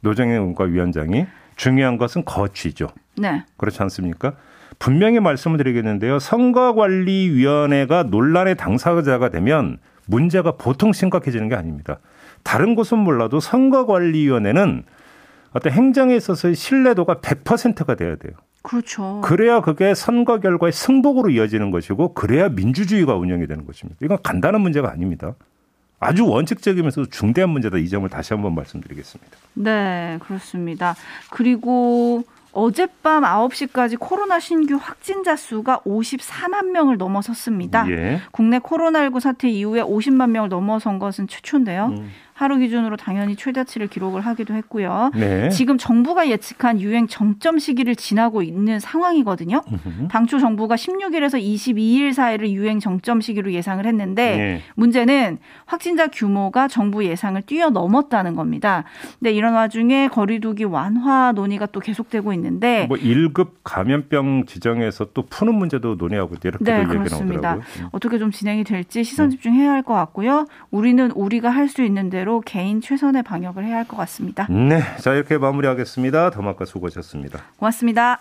노정희 0.00 0.36
원과위원장이 0.36 1.26
중요한 1.56 1.96
것은 1.96 2.24
거취죠. 2.24 2.88
네. 3.16 3.44
그렇지 3.56 3.82
않습니까? 3.82 4.34
분명히 4.78 5.20
말씀을 5.20 5.58
드리겠는데요. 5.58 6.18
선거관리위원회가 6.18 8.04
논란의 8.04 8.56
당사자가 8.56 9.28
되면 9.30 9.78
문제가 10.06 10.52
보통 10.52 10.92
심각해지는 10.92 11.48
게 11.48 11.54
아닙니다. 11.54 11.98
다른 12.42 12.74
곳은 12.74 12.98
몰라도 12.98 13.40
선거관리위원회는 13.40 14.84
어떤 15.52 15.72
행정에 15.72 16.16
있어서의 16.16 16.54
신뢰도가 16.54 17.16
100%가 17.16 17.94
돼야 17.94 18.16
돼요. 18.16 18.32
그렇죠. 18.62 19.20
그래야 19.22 19.60
그게 19.60 19.94
선거 19.94 20.40
결과의 20.40 20.72
승복으로 20.72 21.30
이어지는 21.30 21.70
것이고 21.70 22.14
그래야 22.14 22.48
민주주의가 22.48 23.14
운영이 23.14 23.46
되는 23.46 23.66
것입니다. 23.66 23.98
이건 24.02 24.18
간단한 24.22 24.60
문제가 24.60 24.90
아닙니다. 24.90 25.34
아주 26.00 26.26
원칙적이면서도 26.26 27.10
중대한 27.10 27.50
문제다. 27.50 27.78
이 27.78 27.88
점을 27.88 28.08
다시 28.08 28.34
한번 28.34 28.54
말씀드리겠습니다. 28.54 29.30
네, 29.54 30.18
그렇습니다. 30.20 30.94
그리고 31.30 32.24
어젯밤 32.54 33.24
9시까지 33.24 33.98
코로나 33.98 34.38
신규 34.40 34.76
확진자 34.76 35.36
수가 35.36 35.80
54만 35.80 36.70
명을 36.70 36.96
넘어섰습니다. 36.96 37.88
예. 37.90 38.20
국내 38.30 38.58
코로나19 38.58 39.20
사태 39.20 39.48
이후에 39.48 39.82
50만 39.82 40.30
명을 40.30 40.48
넘어선 40.48 40.98
것은 40.98 41.28
최초인데요. 41.28 41.86
음. 41.86 42.10
하루 42.34 42.58
기준으로 42.58 42.96
당연히 42.96 43.36
최다치를 43.36 43.86
기록을 43.86 44.20
하기도 44.20 44.54
했고요. 44.54 45.12
네. 45.14 45.48
지금 45.50 45.78
정부가 45.78 46.28
예측한 46.28 46.80
유행 46.80 47.06
정점 47.06 47.58
시기를 47.60 47.94
지나고 47.94 48.42
있는 48.42 48.80
상황이거든요. 48.80 49.62
으흠. 49.72 50.08
당초 50.08 50.40
정부가 50.40 50.74
16일에서 50.74 51.40
22일 51.40 52.12
사이를 52.12 52.50
유행 52.50 52.80
정점 52.80 53.20
시기로 53.20 53.52
예상을 53.52 53.86
했는데 53.86 54.36
네. 54.36 54.60
문제는 54.74 55.38
확진자 55.64 56.08
규모가 56.08 56.66
정부 56.66 57.04
예상을 57.04 57.40
뛰어넘었다는 57.42 58.34
겁니다. 58.34 58.82
근데 59.20 59.30
이런 59.32 59.54
와중에 59.54 60.08
거리두기 60.08 60.64
완화 60.64 61.30
논의가 61.32 61.66
또 61.66 61.78
계속되고 61.78 62.32
있는데 62.32 62.86
뭐 62.88 62.96
1급 62.96 63.50
감염병 63.62 64.46
지정에서 64.46 65.06
또 65.14 65.22
푸는 65.26 65.54
문제도 65.54 65.94
논의하고 65.94 66.34
이렇게 66.42 66.64
네, 66.64 66.82
나오더라고요. 66.82 67.62
음. 67.80 67.88
어떻게 67.92 68.18
좀 68.18 68.32
진행이 68.32 68.64
될지 68.64 69.04
시선 69.04 69.30
집중해야 69.30 69.70
할 69.70 69.84
것 69.84 69.92
같고요. 69.92 70.46
우리는 70.70 71.10
우리가 71.10 71.50
할 71.50 71.68
수 71.68 71.82
있는 71.82 72.08
대로 72.08 72.23
대로 72.24 72.40
개인 72.40 72.80
최선의 72.80 73.22
방역을 73.22 73.64
해야 73.64 73.76
할 73.76 73.84
것 73.84 73.98
같습니다. 73.98 74.46
네. 74.48 74.80
자, 74.98 75.12
이렇게 75.12 75.36
마무리하겠습니다. 75.36 76.30
더마카 76.30 76.64
수고하셨습니다. 76.64 77.40
고맙습니다. 77.58 78.20